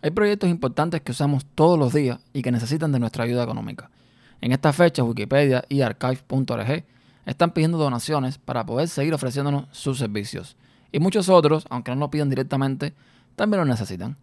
[0.00, 3.90] Hay proyectos importantes que usamos todos los días y que necesitan de nuestra ayuda económica.
[4.40, 6.84] En esta fecha, Wikipedia y archive.org
[7.26, 10.56] están pidiendo donaciones para poder seguir ofreciéndonos sus servicios.
[10.92, 12.94] Y muchos otros, aunque no lo pidan directamente,
[13.34, 14.16] también lo necesitan.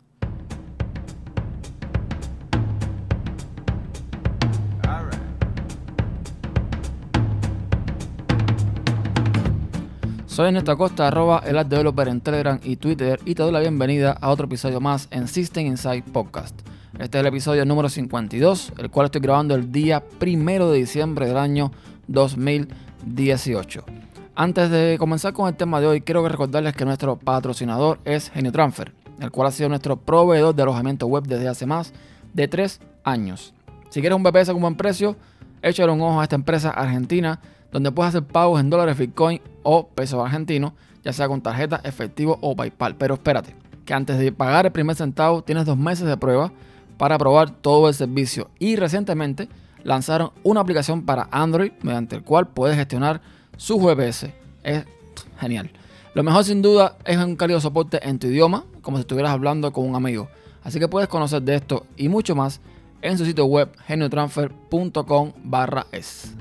[10.35, 13.61] Soy Ernesto Costa, arroba el Art Developer en Telegram y Twitter y te doy la
[13.61, 16.59] bienvenida a otro episodio más en System Inside Podcast.
[16.99, 21.25] Este es el episodio número 52, el cual estoy grabando el día primero de diciembre
[21.25, 21.71] del año
[22.09, 23.85] 2018.
[24.35, 28.91] Antes de comenzar con el tema de hoy, quiero recordarles que nuestro patrocinador es GenioTransfer,
[29.21, 31.93] el cual ha sido nuestro proveedor de alojamiento web desde hace más
[32.33, 33.53] de 3 años.
[33.89, 35.15] Si quieres un VPS con buen precio,
[35.61, 37.39] échale un ojo a esta empresa argentina
[37.71, 40.71] donde puedes hacer pagos en dólares, Bitcoin o pesos argentinos,
[41.03, 42.95] ya sea con tarjeta, efectivo o PayPal.
[42.95, 46.51] Pero espérate, que antes de pagar el primer centavo tienes dos meses de prueba
[46.97, 48.49] para probar todo el servicio.
[48.59, 49.49] Y recientemente
[49.83, 53.21] lanzaron una aplicación para Android mediante el cual puedes gestionar
[53.57, 54.27] su VPS.
[54.63, 54.85] Es
[55.39, 55.71] genial.
[56.13, 59.73] Lo mejor sin duda es un cálido soporte en tu idioma, como si estuvieras hablando
[59.73, 60.29] con un amigo.
[60.63, 62.61] Así que puedes conocer de esto y mucho más
[63.01, 66.33] en su sitio web geniotransfer.com barra es.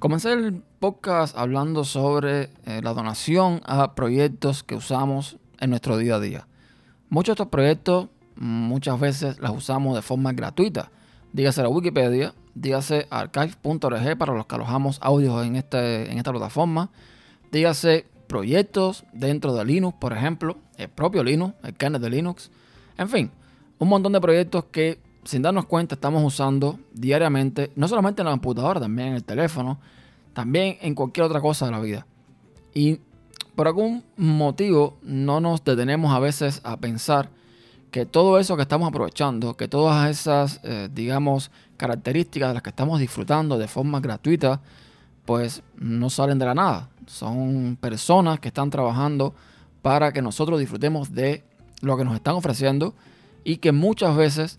[0.00, 6.14] Comencé el podcast hablando sobre eh, la donación a proyectos que usamos en nuestro día
[6.14, 6.48] a día.
[7.10, 10.90] Muchos de estos proyectos muchas veces los usamos de forma gratuita.
[11.34, 16.88] Dígase la Wikipedia, dígase archive.org para los que alojamos audios en, este, en esta plataforma.
[17.52, 22.50] Dígase proyectos dentro de Linux, por ejemplo, el propio Linux, el kernel de Linux.
[22.96, 23.30] En fin,
[23.78, 28.32] un montón de proyectos que sin darnos cuenta, estamos usando diariamente, no solamente en la
[28.32, 29.78] computadora, también en el teléfono,
[30.32, 32.06] también en cualquier otra cosa de la vida.
[32.74, 33.00] Y
[33.54, 37.28] por algún motivo no nos detenemos a veces a pensar
[37.90, 42.70] que todo eso que estamos aprovechando, que todas esas, eh, digamos, características de las que
[42.70, 44.60] estamos disfrutando de forma gratuita,
[45.24, 46.88] pues no salen de la nada.
[47.06, 49.34] Son personas que están trabajando
[49.82, 51.42] para que nosotros disfrutemos de
[51.80, 52.94] lo que nos están ofreciendo
[53.44, 54.58] y que muchas veces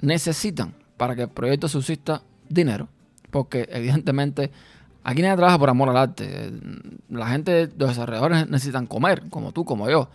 [0.00, 2.88] necesitan para que el proyecto subsista dinero,
[3.30, 4.50] porque evidentemente
[5.04, 6.52] aquí nadie trabaja por amor al arte.
[7.08, 10.08] La gente, los desarrolladores necesitan comer, como tú, como yo.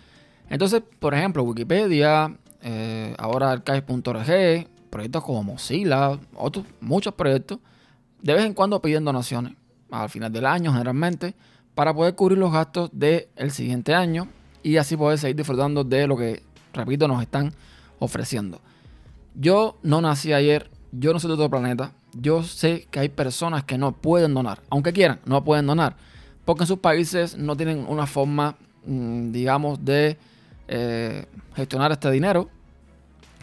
[0.49, 7.59] Entonces, por ejemplo, Wikipedia, eh, ahora archive.org, proyectos como Mozilla, otros muchos proyectos,
[8.21, 9.53] de vez en cuando piden donaciones
[9.91, 11.35] al final del año generalmente
[11.75, 14.27] para poder cubrir los gastos del siguiente año
[14.63, 16.43] y así poder seguir disfrutando de lo que,
[16.73, 17.53] repito, nos están
[17.99, 18.61] ofreciendo.
[19.35, 21.91] Yo no nací ayer, yo no soy de otro planeta.
[22.13, 25.95] Yo sé que hay personas que no pueden donar, aunque quieran, no pueden donar,
[26.45, 28.55] porque en sus países no tienen una forma,
[28.85, 30.17] mm, digamos, de
[30.67, 32.49] eh, gestionar este dinero.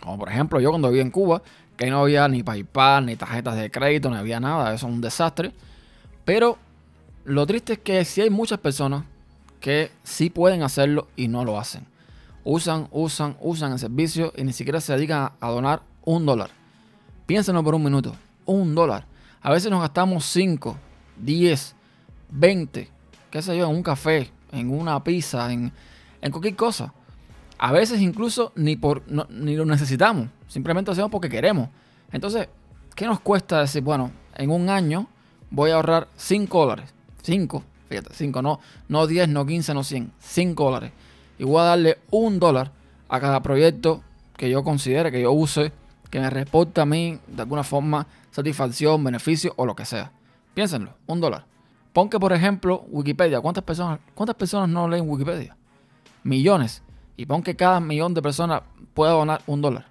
[0.00, 1.43] Como por ejemplo yo cuando vivía en Cuba,
[1.77, 5.00] que no había ni PayPal, ni tarjetas de crédito, no había nada, eso es un
[5.00, 5.53] desastre.
[6.25, 6.59] Pero
[7.25, 9.05] lo triste es que sí hay muchas personas
[9.59, 11.90] que sí pueden hacerlo y no lo hacen
[12.45, 16.51] usan, usan, usan el servicio y ni siquiera se dedican a, donar un dólar.
[17.27, 18.15] Piénsenlo por un minuto,
[18.47, 19.06] un dólar.
[19.43, 20.77] A veces nos gastamos 5,
[21.19, 21.75] 10,
[22.31, 22.89] 20,
[23.31, 25.73] qué sé yo, en un café, en una pizza, en,
[26.31, 26.93] cualquier cosa.
[27.59, 31.69] A veces incluso ni, por, ni lo necesitamos, simplemente lo hacemos porque queremos.
[32.11, 32.49] Entonces,
[32.95, 35.06] ¿qué nos cuesta decir, bueno, en un año
[35.50, 36.95] voy a ahorrar 5 dólares?
[37.23, 40.93] 5, fíjate, 5, no, no 10, no 15, no 100, 5 dólares
[41.41, 42.71] y voy a darle un dólar
[43.09, 44.03] a cada proyecto
[44.37, 45.73] que yo considere, que yo use,
[46.11, 50.12] que me reporte a mí de alguna forma satisfacción, beneficio o lo que sea.
[50.53, 51.47] Piénsenlo, un dólar.
[51.95, 55.56] Pon que, por ejemplo, Wikipedia, ¿cuántas personas, ¿cuántas personas no leen Wikipedia?
[56.25, 56.83] Millones.
[57.17, 58.61] Y pon que cada millón de personas
[58.93, 59.87] pueda donar un dólar.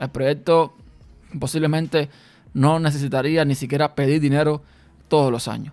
[0.00, 0.74] El proyecto
[1.40, 2.10] posiblemente
[2.52, 4.60] no necesitaría ni siquiera pedir dinero
[5.08, 5.72] todos los años.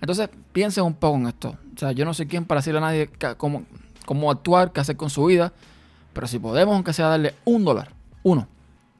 [0.00, 1.56] Entonces, piensen un poco en esto.
[1.74, 3.64] O sea, yo no sé quién para decirle a nadie cómo,
[4.10, 5.52] cómo actuar, qué hacer con su vida.
[6.12, 7.92] Pero si podemos, aunque sea darle un dólar,
[8.24, 8.48] uno,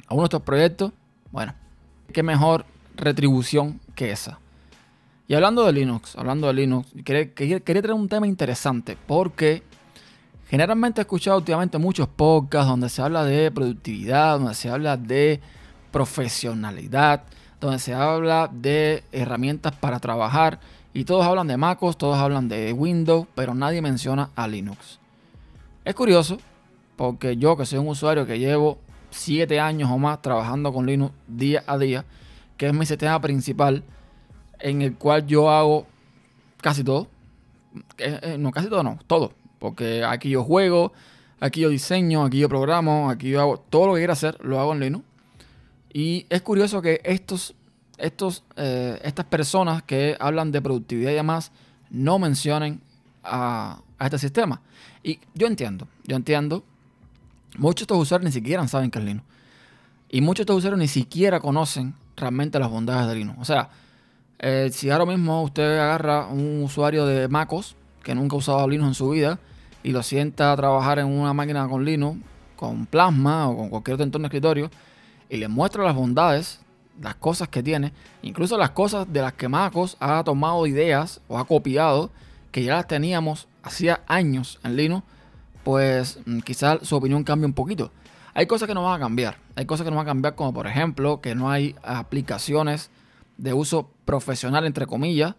[0.07, 0.93] a uno de estos proyectos,
[1.33, 1.53] bueno,
[2.13, 2.65] qué mejor
[2.95, 4.39] retribución que esa.
[5.27, 9.65] Y hablando de Linux, hablando de Linux, quería, quería, traer un tema interesante porque
[10.49, 15.41] generalmente he escuchado últimamente muchos podcasts donde se habla de productividad, donde se habla de
[15.91, 17.25] profesionalidad,
[17.61, 20.61] donde se habla de herramientas para trabajar
[20.95, 25.00] y todos hablan de MacOS, todos hablan de Windows, pero nadie menciona a Linux.
[25.85, 26.39] Es curioso,
[26.97, 28.79] porque yo que soy un usuario que llevo
[29.11, 32.05] 7 años o más trabajando con Linux día a día,
[32.57, 33.83] que es mi sistema principal,
[34.59, 35.87] en el cual yo hago
[36.61, 37.09] casi todo.
[37.97, 39.33] Eh, no, casi todo no, todo.
[39.59, 40.93] Porque aquí yo juego,
[41.41, 44.61] aquí yo diseño, aquí yo programo, aquí yo hago todo lo que quiera hacer, lo
[44.61, 45.05] hago en Linux.
[45.93, 47.55] Y es curioso que estos,
[47.97, 51.53] estos, eh, estas personas que hablan de productividad y demás
[51.89, 52.83] no mencionen
[53.23, 54.61] a, este sistema.
[55.03, 56.65] Y yo entiendo, yo entiendo.
[57.59, 59.27] Muchos de estos usuarios ni siquiera saben que es Linux.
[60.09, 63.39] Y muchos de estos usuarios ni siquiera conocen realmente las bondades de Linux.
[63.41, 63.71] O sea,
[64.39, 68.89] eh, si ahora mismo usted agarra un usuario de MacOS que nunca ha usado Linux
[68.89, 69.39] en su vida
[69.83, 72.19] y lo sienta a trabajar en una máquina con Linux,
[72.57, 74.71] con Plasma o con cualquier otro entorno de escritorio,
[75.29, 76.61] y le muestra las bondades,
[77.01, 77.93] las cosas que tiene,
[78.23, 82.11] incluso las cosas de las que MacOS ha tomado ideas o ha copiado,
[82.51, 85.05] que ya las teníamos hacía años en Linux,
[85.65, 87.93] pues mm, quizás su opinión cambie un poquito.
[88.35, 89.39] Hay cosas que no van a cambiar.
[89.57, 92.91] Hay cosas que no van a cambiar, como por ejemplo que no hay aplicaciones
[93.37, 95.35] de uso profesional, entre comillas.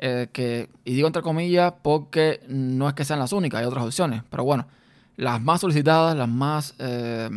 [0.00, 3.84] Eh, que, y digo entre comillas porque no es que sean las únicas, hay otras
[3.84, 4.22] opciones.
[4.30, 4.66] Pero bueno,
[5.16, 7.28] las más solicitadas, las más, eh,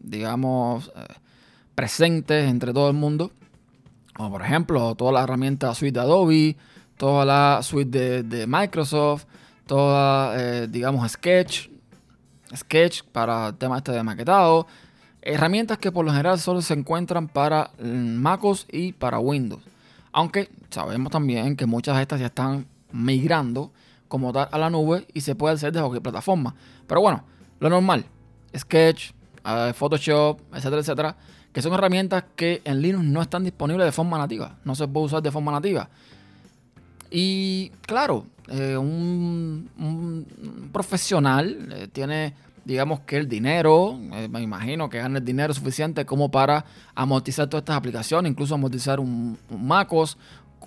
[0.00, 1.14] digamos, eh,
[1.74, 3.32] presentes entre todo el mundo.
[4.14, 6.56] Como por ejemplo, todas las herramientas suite de Adobe,
[6.98, 9.24] toda la suite de, Microsoft,
[9.66, 11.70] toda, digamos, Sketch,
[12.54, 14.66] Sketch para el tema este de maquetado.
[15.22, 19.62] Herramientas que por lo general solo se encuentran para MacOS y para Windows.
[20.12, 23.72] Aunque sabemos también que muchas de estas ya están migrando
[24.08, 26.54] como tal a la nube y se puede hacer de cualquier plataforma.
[26.86, 27.24] Pero bueno,
[27.60, 28.04] lo normal,
[28.56, 29.12] Sketch,
[29.44, 31.16] eh, Photoshop, etcétera, etcétera,
[31.52, 35.06] que son herramientas que en Linux no están disponibles de forma nativa, no se puede
[35.06, 35.88] usar de forma nativa.
[37.10, 40.26] Y claro, eh, un,
[40.72, 42.34] profesional eh, tiene,
[42.64, 46.64] digamos que el dinero, eh, me imagino que gana el dinero suficiente como para
[46.94, 50.16] amortizar todas estas aplicaciones, incluso amortizar un, MacOS,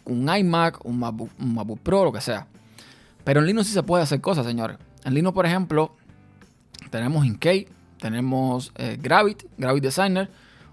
[0.06, 2.48] un iMac, un MacBook, Pro, lo que sea.
[3.24, 4.78] Pero en Linux sí se puede hacer cosas, señores.
[5.04, 5.96] En Linux, por ejemplo,
[6.90, 7.68] tenemos Inkey,
[8.00, 10.30] tenemos Gravit, Gravit Designer,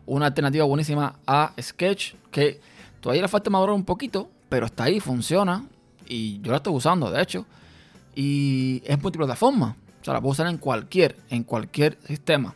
[0.06, 2.60] una alternativa buenísima a Sketch, que
[3.00, 5.64] todavía le falta madurar un poquito, pero está ahí, funciona.
[6.06, 7.46] Y yo la estoy usando, de hecho.
[8.14, 9.76] Y es multiplataforma.
[10.00, 12.54] O sea, la puedo usar en cualquier, en cualquier sistema.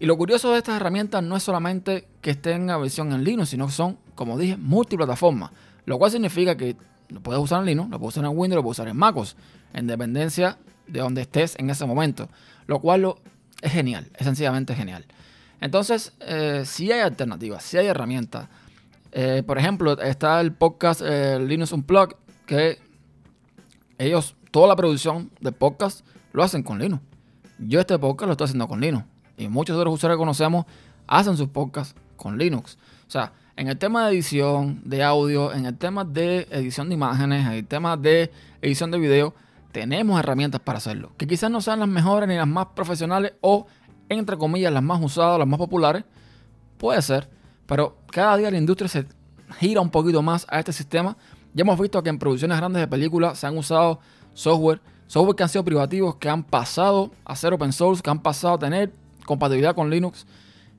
[0.00, 3.50] Y lo curioso de estas herramientas no es solamente que estén en versión en Linux,
[3.50, 5.50] sino que son, como dije, multiplataformas.
[5.86, 6.76] Lo cual significa que
[7.08, 9.36] lo puedes usar en Linux, lo puedes usar en Windows, lo puedes usar en MacOS,
[9.72, 12.28] en dependencia de donde estés en ese momento.
[12.66, 13.18] Lo cual lo,
[13.62, 15.04] es genial, es sencillamente genial.
[15.60, 18.48] Entonces, eh, si hay alternativas, si hay herramientas.
[19.12, 22.16] Eh, por ejemplo, está el podcast eh, Linux Unplugged,
[22.46, 22.78] que
[23.98, 27.02] ellos, toda la producción de podcast lo hacen con Linux.
[27.58, 29.04] Yo este podcast lo estoy haciendo con Linux.
[29.36, 30.66] Y muchos de los usuarios que conocemos
[31.06, 32.78] hacen sus podcasts con Linux.
[33.06, 36.94] O sea, en el tema de edición de audio, en el tema de edición de
[36.94, 38.30] imágenes, en el tema de
[38.62, 39.34] edición de video,
[39.72, 41.12] tenemos herramientas para hacerlo.
[41.16, 43.66] Que quizás no sean las mejores ni las más profesionales o,
[44.08, 46.04] entre comillas, las más usadas, las más populares.
[46.76, 47.28] Puede ser.
[47.68, 49.06] Pero cada día la industria se
[49.60, 51.16] gira un poquito más a este sistema
[51.54, 54.00] ya hemos visto que en producciones grandes de películas se han usado
[54.34, 58.20] software, software que han sido privativos, que han pasado a ser open source, que han
[58.22, 58.92] pasado a tener
[59.24, 60.26] compatibilidad con Linux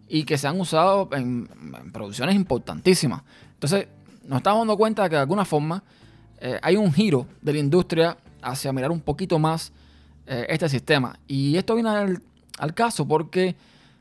[0.08, 1.50] y que se han usado en,
[1.92, 3.24] producciones importantísimas.
[3.54, 3.88] Entonces,
[4.24, 5.84] nos estamos dando cuenta de que de alguna forma
[6.40, 9.74] eh, hay un giro de la industria hacia mirar un poquito más
[10.28, 11.20] eh, este sistema.
[11.28, 12.22] Y esto viene al,
[12.58, 13.56] al, caso porque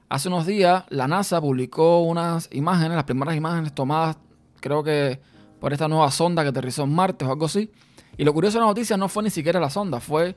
[0.09, 4.17] hace unos días la NASA publicó unas imágenes, las primeras imágenes tomadas,
[4.61, 5.21] creo que
[5.61, 7.71] por esta nueva sonda que aterrizó en Marte o algo así.
[8.17, 10.37] Y lo curioso de la noticia no fue ni siquiera la sonda, fue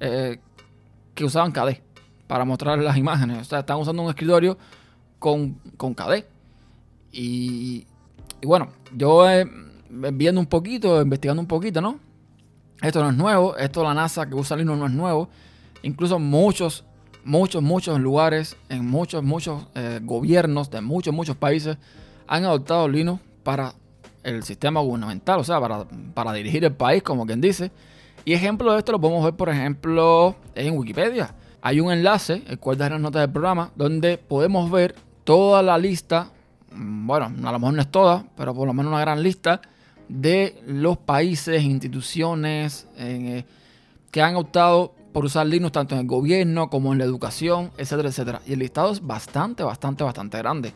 [0.00, 0.38] eh,
[1.14, 1.80] que usaban KD
[2.26, 3.38] para mostrar las imágenes.
[3.38, 4.56] O sea, están usando un escritorio
[5.18, 6.24] con, con KD.
[7.12, 7.86] Y,
[8.42, 9.46] bueno, yo eh,
[9.88, 11.98] viendo un poquito, investigando un poquito, ¿no?
[12.80, 15.28] Esto no es nuevo, esto la NASA que usa Linux no es nuevo.
[15.82, 16.84] Incluso muchos,
[17.24, 21.76] muchos, muchos lugares, en muchos, muchos eh, gobiernos de muchos, muchos países
[22.26, 23.74] han adoptado Linux para
[24.22, 25.60] el sistema gubernamental, o sea,
[26.14, 27.70] para, dirigir el país, como quien dice.
[28.24, 31.34] Y ejemplo de esto lo podemos ver, por ejemplo, en Wikipedia.
[31.62, 35.62] Hay un enlace, el cual da en las notas del programa, donde podemos ver toda
[35.62, 36.30] la lista,
[36.72, 39.60] mm, bueno, a lo mejor no es toda, pero por lo menos una gran lista
[40.08, 43.44] de los países, instituciones eh,
[44.10, 48.08] que han optado por usar Linux tanto en el gobierno como en la educación, etcétera,
[48.08, 48.42] etcétera.
[48.46, 50.72] Y el listado es bastante, bastante, bastante grande.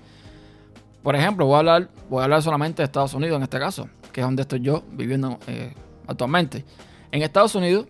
[1.02, 3.88] Por ejemplo, voy a hablar, voy a hablar solamente de Estados Unidos en este caso,
[4.12, 5.74] que es donde estoy yo viviendo eh,
[6.06, 6.64] actualmente.
[7.12, 7.86] En Estados Unidos,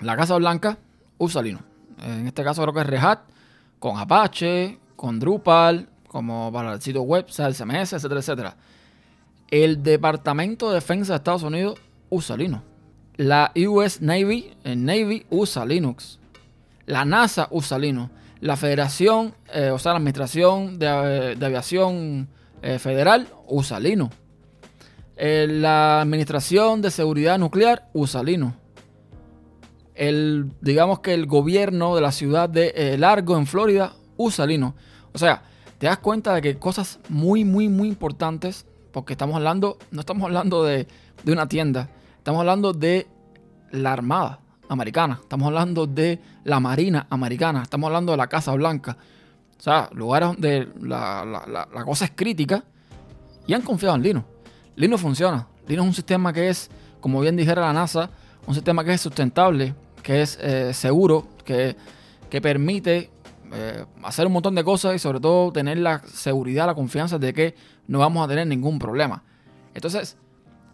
[0.00, 0.78] la Casa Blanca
[1.18, 1.64] usa Linux.
[2.02, 3.20] En este caso creo que es Red Hat,
[3.78, 8.56] con Apache, con Drupal, como para el sitio web, sea, el CMS, etcétera, etcétera.
[9.50, 11.78] El Departamento de Defensa de Estados Unidos
[12.08, 12.62] usa Linux.
[13.22, 16.18] La US Navy, el Navy usa Linux.
[16.86, 18.10] La NASA usa Linux.
[18.40, 22.26] La Federación, eh, o sea, la Administración de, Aviación
[22.62, 24.12] eh, Federal usa Linux.
[25.16, 28.54] Eh, la Administración de Seguridad Nuclear usa Linux.
[29.94, 34.74] El, digamos que el gobierno de la ciudad de Largo en Florida usa Linux.
[35.12, 35.44] O sea,
[35.78, 40.24] te das cuenta de que cosas muy, muy, muy importantes, porque estamos hablando, no estamos
[40.24, 40.88] hablando de,
[41.22, 41.88] de una tienda,
[42.18, 43.06] estamos hablando de
[43.72, 44.38] la Armada
[44.68, 48.96] americana, estamos hablando de la Marina americana, estamos hablando de la Casa Blanca.
[49.58, 52.64] O sea, lugares donde la, cosa es crítica
[53.46, 54.26] y han confiado en Linux.
[54.76, 55.46] Linux funciona.
[55.68, 58.10] Linux es un sistema que es, como bien dijera la NASA,
[58.46, 61.76] un sistema que es sustentable, que es eh, seguro, que,
[62.28, 63.10] que permite
[63.52, 67.32] eh, hacer un montón de cosas y sobre todo tener la seguridad, la confianza de
[67.32, 67.54] que
[67.86, 69.22] no vamos a tener ningún problema.
[69.74, 70.16] Entonces,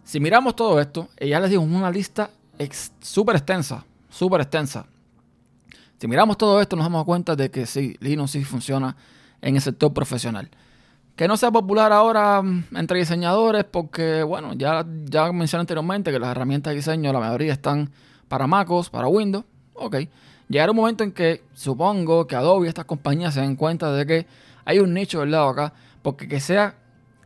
[0.03, 2.31] si miramos todo esto, ya les digo, una lista
[3.01, 4.85] súper extensa, súper extensa.
[5.97, 8.95] Si miramos todo esto, nos damos cuenta de que sí, Linux sí funciona
[9.41, 10.49] en el sector profesional.
[11.15, 16.19] Que no sea popular ahora mm, entre diseñadores, porque, bueno, ya, ya mencioné anteriormente que
[16.19, 17.91] las herramientas de diseño, la mayoría están
[18.29, 19.43] para MacOS, para Windows.
[19.73, 19.97] Ok.
[20.47, 24.05] Llegará un momento en que supongo que Adobe y estas compañías se den cuenta de
[24.05, 24.27] que
[24.65, 26.75] hay un nicho del lado acá, porque que sea,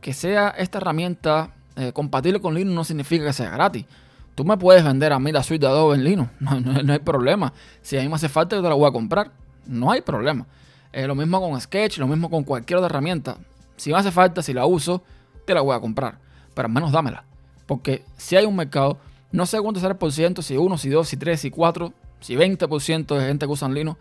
[0.00, 3.86] que sea esta herramienta eh, compatible con Linux no significa que sea gratis.
[4.34, 7.52] Tú me puedes vender a mí la suite de Adobe en Linux, no, hay problema.
[7.82, 9.30] Si a mí me hace falta, yo te la voy a comprar.
[9.66, 10.46] No hay problema.
[10.92, 13.38] Eh, lo mismo con Sketch, lo mismo con cualquier otra herramienta.
[13.76, 15.02] Si me hace falta, si la uso,
[15.44, 16.18] te la voy a comprar.
[16.54, 17.24] Pero al menos dámela.
[17.66, 18.98] Porque si hay un mercado,
[19.32, 21.92] no sé cuánto será el por ciento, si uno, si dos, si tres, si cuatro,
[22.20, 23.98] si 20% de gente que usan Linux.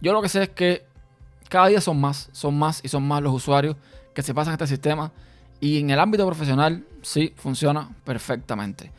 [0.00, 0.84] Yo lo que sé es que
[1.48, 3.76] cada día son más, son más y son más los usuarios
[4.14, 5.12] que se pasan a este sistema.
[5.60, 8.90] Y en el ámbito profesional, sí, funciona perfectamente.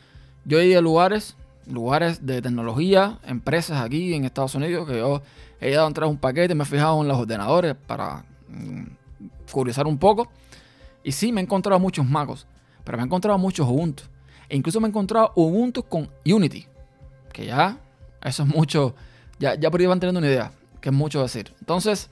[0.45, 1.35] Yo he ido a lugares,
[1.65, 5.23] lugares de tecnología, empresas aquí en Estados Unidos, que yo
[5.59, 8.83] he ido a entrar un paquete, me he fijado en los ordenadores para mm,
[9.51, 10.27] curiosar un poco.
[11.03, 12.45] Y sí, me he encontrado muchos magos,
[12.83, 14.03] pero me he encontrado muchos Ubuntu.
[14.47, 16.67] E incluso me he encontrado Ubuntu con Unity,
[17.33, 17.79] que ya,
[18.23, 18.95] eso es mucho,
[19.39, 21.51] ya, ya por ahí van teniendo una idea, que es mucho decir.
[21.59, 22.11] Entonces,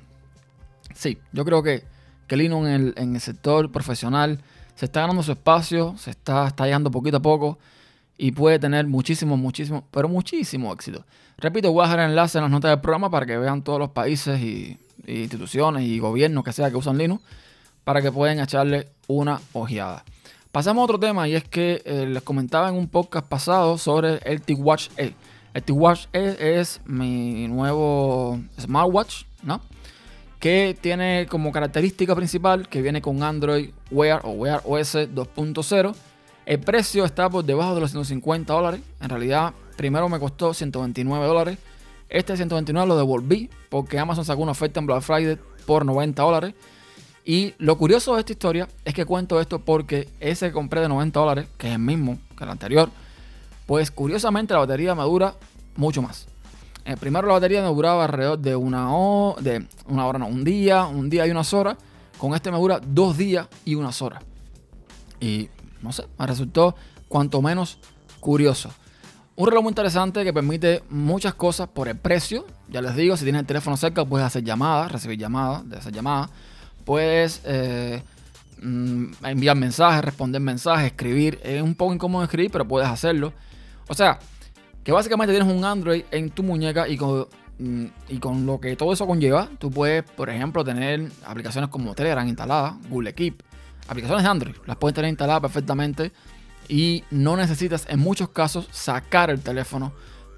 [0.96, 1.84] sí, yo creo que,
[2.26, 4.40] que Linux en el, en el sector profesional
[4.74, 7.60] se está ganando su espacio, se está, está llegando poquito a poco
[8.24, 11.04] y puede tener muchísimo, muchísimo, pero muchísimo éxito.
[11.38, 13.80] Repito, voy a dejar el enlace en las notas del programa para que vean todos
[13.80, 17.22] los países y, instituciones y gobiernos que sea que usan Linux
[17.84, 20.06] para que puedan echarle una ojeada.
[20.54, 24.20] Pasamos a otro tema y es que eh, les comentaba en un podcast pasado sobre
[24.24, 25.14] el TicWatch E.
[25.54, 29.60] El TicWatch E es mi nuevo smartwatch, ¿no?
[30.40, 35.94] Que tiene como característica principal que viene con Android Wear o Wear OS 2.0
[36.46, 38.82] el precio está por debajo de los 150 dólares.
[39.02, 41.58] En realidad, primero me costó 129 dólares.
[42.10, 46.54] Este 129 lo devolví porque Amazon sacó una oferta en Black Friday por 90 dólares.
[47.26, 50.90] Y lo curioso de esta historia es que cuento esto porque ese que compré de
[50.90, 52.90] 90 dólares, que es el mismo que el anterior,
[53.66, 55.36] pues curiosamente la batería me dura
[55.78, 56.28] mucho más.
[56.86, 60.44] Eh, primero la batería me duraba alrededor de una, hora, de una hora, no, un
[60.44, 61.78] día, un día y unas horas.
[62.18, 64.22] Con este me dura dos días y unas horas.
[65.22, 65.50] Y
[65.84, 66.76] no sé, me resultó
[67.08, 67.78] cuanto menos
[68.20, 68.72] curioso.
[69.36, 72.46] Un reloj muy interesante que permite muchas cosas por el precio.
[72.70, 75.92] Ya les digo, si tienes el teléfono cerca, puedes hacer llamadas, recibir llamadas, de hacer
[75.92, 76.30] llamadas.
[76.86, 78.04] Puedes eh,
[78.62, 81.40] mm, enviar mensajes, responder mensajes, escribir.
[81.44, 83.34] Es un poco incómodo escribir, pero puedes hacerlo.
[83.88, 84.20] O sea,
[84.84, 88.76] que básicamente tienes un Android en tu muñeca y con, mm, y con lo que
[88.76, 93.42] todo eso conlleva, tú puedes, por ejemplo, tener aplicaciones como Telegram instaladas, Google Keep,
[93.88, 96.12] aplicaciones Android, las puedes tener instaladas perfectamente
[96.68, 99.94] y no necesitas en muchos casos sacar el teléfono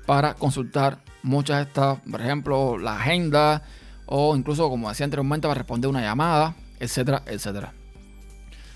[0.06, 3.64] para consultar muchas de estas, por ejemplo, la agenda
[4.06, 7.74] o incluso, como decía anteriormente, para responder una llamada, etcétera, etcétera.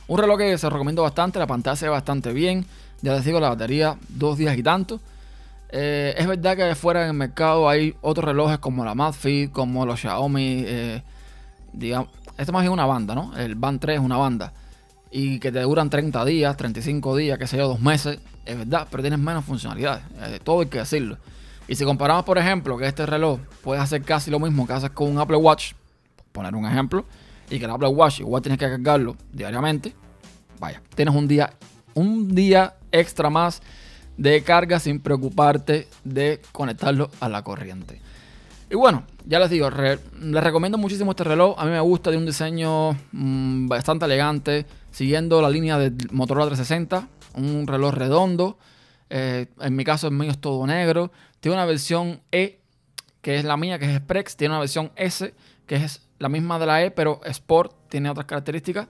[0.07, 2.65] Un reloj que se recomiendo bastante, la pantalla se ve bastante bien,
[3.01, 4.99] ya les digo, la batería dos días y tanto.
[5.71, 9.85] Eh, es verdad que fuera en el mercado hay otros relojes como la Madfit, como
[9.85, 11.03] los Xiaomi, eh,
[11.73, 13.35] digamos, esto más es una banda, ¿no?
[13.37, 14.53] El Band 3 es una banda.
[15.11, 18.19] Y que te duran 30 días, 35 días, qué sé yo, dos meses.
[18.45, 20.03] Es verdad, pero tienes menos funcionalidades.
[20.21, 21.17] Eh, todo hay que decirlo.
[21.67, 24.89] Y si comparamos, por ejemplo, que este reloj puede hacer casi lo mismo que haces
[24.91, 25.73] con un Apple Watch,
[26.31, 27.05] poner un ejemplo,
[27.49, 29.93] y que el Apple Watch igual tienes que cargarlo diariamente,
[30.59, 31.51] vaya, tienes un día,
[31.93, 33.61] un día extra más
[34.15, 38.01] de carga sin preocuparte de conectarlo a la corriente.
[38.71, 41.55] Y bueno, ya les digo, les recomiendo muchísimo este reloj.
[41.57, 46.45] A mí me gusta, de un diseño mm, bastante elegante, siguiendo la línea del Motorola
[46.45, 47.07] 360.
[47.33, 48.59] Un reloj redondo.
[49.09, 51.11] Eh, en mi caso, el mío es todo negro.
[51.39, 52.59] Tiene una versión E,
[53.23, 54.37] que es la mía, que es Express.
[54.37, 55.33] Tiene una versión S,
[55.65, 58.87] que es la misma de la E, pero Sport tiene otras características.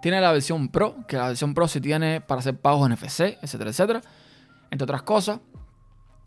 [0.00, 3.70] Tiene la versión Pro, que la versión Pro sí tiene para hacer pagos NFC, etcétera,
[3.70, 4.00] etcétera.
[4.70, 5.40] Entre otras cosas.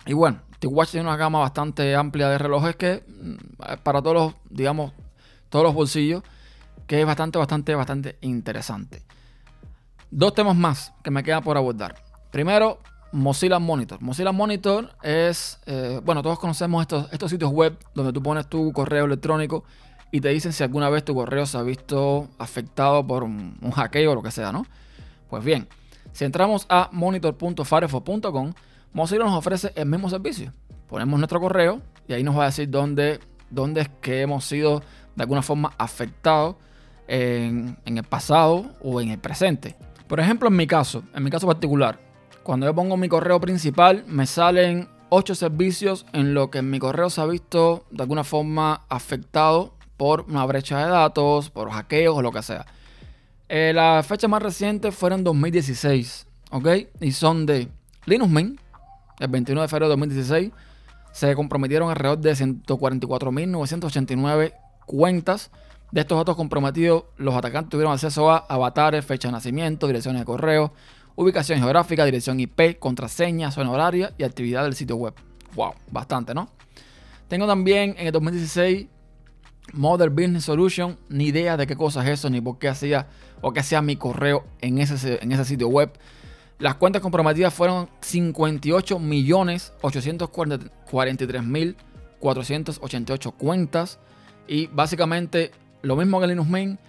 [0.05, 4.33] Y bueno, TicWatch tiene una gama bastante amplia de relojes que mm, para todos los,
[4.49, 4.93] digamos,
[5.49, 6.23] todos los bolsillos,
[6.87, 9.03] que es bastante, bastante, bastante interesante.
[10.09, 11.95] Dos temas más que me quedan por abordar.
[12.31, 12.79] Primero,
[13.11, 14.01] Mozilla Monitor.
[14.01, 19.05] Mozilla Monitor es, eh, bueno, todos conocemos estos, sitios web donde tú pones tu correo
[19.05, 19.63] electrónico
[20.11, 24.11] y te dicen si alguna vez tu correo se ha visto afectado por un, hackeo
[24.11, 24.65] o lo que sea, ¿no?
[25.29, 25.67] Pues bien,
[26.13, 28.53] si entramos a monitor.firefox.com,
[28.93, 30.53] Mozilla nos ofrece el mismo servicio.
[30.87, 33.19] Ponemos nuestro correo y ahí nos va a decir dónde,
[33.49, 34.81] dónde es que hemos sido
[35.15, 36.55] de alguna forma afectados
[37.07, 39.75] en, el pasado o en el presente.
[40.07, 41.99] Por ejemplo, en mi caso, en mi caso particular,
[42.43, 47.09] cuando yo pongo mi correo principal, me salen 8 servicios en lo que mi correo
[47.09, 52.21] se ha visto de alguna forma afectado por una brecha de datos, por hackeos o
[52.21, 52.65] lo que sea.
[53.47, 56.67] Eh, la fecha más reciente fueron 2016, ¿ok?
[57.01, 57.67] Y son de
[58.05, 58.59] Linux Mint,
[59.21, 60.51] el 21 de febrero de 2016.
[61.11, 64.53] Se comprometieron alrededor de 144.989
[64.85, 65.51] cuentas.
[65.91, 70.25] De estos datos comprometidos, los atacantes tuvieron acceso a avatares, fecha de nacimiento, direcciones de
[70.25, 70.73] correo,
[71.15, 75.13] ubicación geográfica, dirección IP, contraseña, zona horaria y actividad del sitio web.
[75.53, 76.49] Wow, bastante, ¿no?
[77.27, 78.87] Tengo también en el 2016
[79.73, 83.07] Modern Business Solution, ni idea de qué cosa es eso, ni por qué hacía
[83.41, 85.91] o qué hacía mi correo en ese, en ese sitio web.
[86.61, 91.75] Las cuentas comprometidas fueron 58 millones 843 mil
[92.19, 93.97] 488 cuentas.
[94.47, 95.49] Y básicamente
[95.81, 96.79] lo mismo que Linux Mint,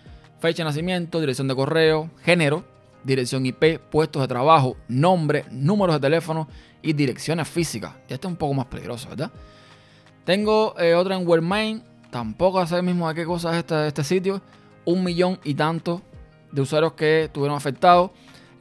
[0.40, 2.64] fecha de nacimiento, dirección de correo, género,
[3.02, 6.48] dirección IP, puestos de trabajo, nombre, números de teléfono
[6.82, 7.94] y direcciones físicas.
[8.10, 9.30] Y este es un poco más peligroso, ¿verdad?
[10.26, 14.42] Tengo eh, otra en WebMain, tampoco sé mismo de qué cosa es este, este sitio.
[14.84, 16.02] Un millón y tanto
[16.50, 18.10] de usuarios que estuvieron afectados.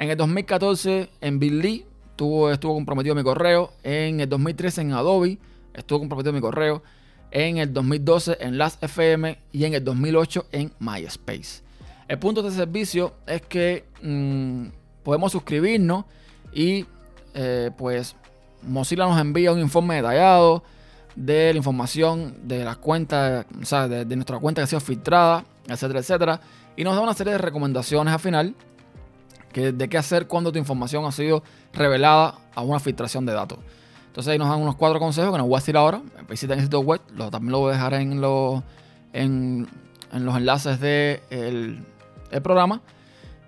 [0.02, 3.72] En el 2014 en Billy estuvo, estuvo comprometido mi correo.
[3.84, 5.38] En el 2013 en Adobe
[5.76, 6.82] estuvo comprometido mi correo.
[7.30, 11.62] En el 2012 en Last.fm y en el 2008 en MySpace.
[12.08, 14.70] El punto de este servicio es que mm,
[15.04, 16.06] podemos suscribirnos
[16.52, 16.88] y
[17.36, 18.16] eh, pues
[18.64, 20.64] Mozilla nos envía un informe detallado
[21.16, 26.00] de la información de las cuentas, o de, nuestra cuenta que ha sido filtrada, etcétera,
[26.00, 26.42] etcétera.
[26.76, 28.56] Y nos da una serie de recomendaciones al final
[29.52, 33.60] que, de qué hacer cuando tu información ha sido revelada a una filtración de datos.
[34.08, 36.02] Entonces ahí nos dan unos cuatro consejos que nos voy a decir ahora.
[36.30, 38.62] Visiten el sitio web, también lo voy a dejar en, los
[39.14, 39.68] en,
[40.12, 41.82] los enlaces del de
[42.32, 42.82] el programa.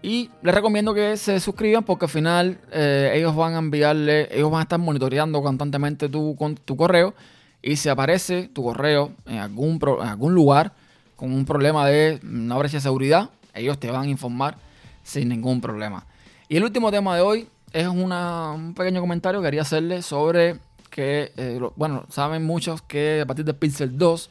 [0.02, 4.52] Y les recomiendo que se suscriban porque al final eh, ellos van a enviarle, ellos
[4.52, 6.36] van a estar monitoreando constantemente tu,
[6.66, 7.14] tu correo
[7.62, 10.74] y si aparece tu correo en algún, en algún lugar
[11.16, 14.58] con un problema de una brecha de seguridad, ellos te van a informar
[15.04, 16.06] sin ningún problema.
[16.50, 21.32] Y el último tema de hoy es un pequeño comentario que quería hacerle sobre que,
[21.38, 24.30] eh, bueno, saben muchos que a partir de Pixel 2,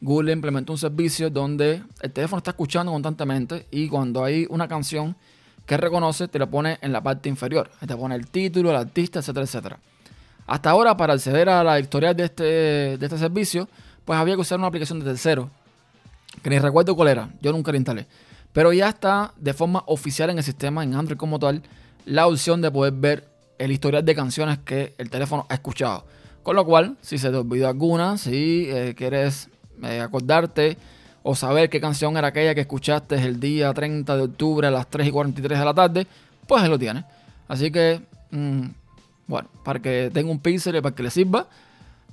[0.00, 5.14] Google implementó un servicio donde el teléfono está escuchando constantemente y cuando hay una canción
[5.66, 7.70] que reconoce, te la pone en la parte inferior.
[7.86, 9.78] Te pone el título, el artista, etcétera, etcétera.
[10.48, 13.68] Hasta ahora, para acceder a la historial de este, de este servicio,
[14.04, 15.48] pues había que usar una aplicación de tercero.
[16.42, 18.06] Que ni recuerdo cuál era, yo nunca la instalé.
[18.52, 21.62] Pero ya está de forma oficial en el sistema, en Android como tal,
[22.04, 26.04] la opción de poder ver el historial de canciones que el teléfono ha escuchado.
[26.42, 29.48] Con lo cual, si se te olvidó alguna, si eh, quieres
[29.82, 30.78] eh, acordarte
[31.22, 34.88] o saber qué canción era aquella que escuchaste el día 30 de octubre a las
[34.88, 36.06] 3 y 43 de la tarde,
[36.46, 37.04] pues lo tienes.
[37.46, 38.66] Así que mm,
[39.26, 41.46] bueno, para que tenga un pixel y para que le sirva,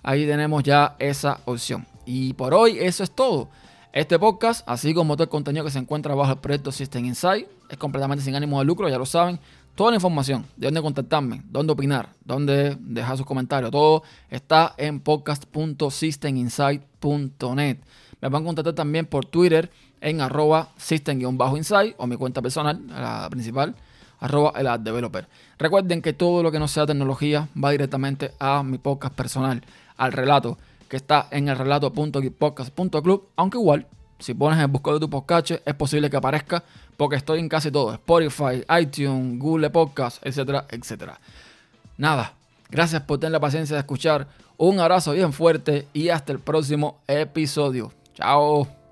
[0.03, 1.85] ahí tenemos ya esa opción.
[2.05, 3.49] Y por hoy eso es todo.
[3.97, 7.47] Este podcast, así como todo el contenido que se encuentra bajo el proyecto System Insight,
[7.67, 9.39] es completamente sin ánimo de lucro, ya lo saben.
[9.73, 14.99] Toda la información de dónde contactarme, dónde opinar, dónde dejar sus comentarios, todo está en
[14.99, 17.77] podcast.systeminsight.net.
[18.21, 23.27] Me van a contactar también por Twitter en arroba system-insight o mi cuenta personal, la
[23.31, 23.75] principal,
[24.19, 25.27] arroba el developer.
[25.57, 29.63] Recuerden que todo lo que no sea tecnología va directamente a mi podcast personal,
[29.95, 33.87] al relato que está en el relato.podcast.club, aunque igual,
[34.19, 36.63] si pones el buscador de tu podcast, es posible que aparezca
[36.95, 41.19] porque estoy en casi todo, Spotify, iTunes, Google Podcast, etcétera, etcétera.
[41.97, 42.33] Nada,
[42.69, 46.99] gracias por tener la paciencia de escuchar Un abrazo bien fuerte y hasta el próximo
[47.07, 47.91] episodio.
[48.15, 48.86] Chao.